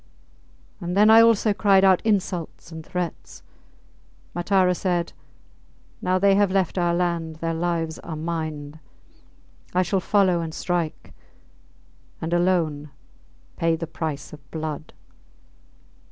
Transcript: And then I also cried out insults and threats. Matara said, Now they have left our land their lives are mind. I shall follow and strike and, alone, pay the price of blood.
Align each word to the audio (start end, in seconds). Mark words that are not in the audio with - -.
And 0.79 0.97
then 0.97 1.11
I 1.11 1.21
also 1.21 1.53
cried 1.53 1.83
out 1.85 2.01
insults 2.03 2.71
and 2.71 2.83
threats. 2.83 3.43
Matara 4.33 4.73
said, 4.73 5.13
Now 6.01 6.17
they 6.17 6.33
have 6.33 6.49
left 6.49 6.79
our 6.79 6.95
land 6.95 7.35
their 7.35 7.53
lives 7.53 7.99
are 7.99 8.15
mind. 8.15 8.79
I 9.75 9.83
shall 9.83 9.99
follow 9.99 10.41
and 10.41 10.55
strike 10.55 11.13
and, 12.19 12.33
alone, 12.33 12.89
pay 13.57 13.75
the 13.75 13.85
price 13.85 14.33
of 14.33 14.49
blood. 14.49 14.91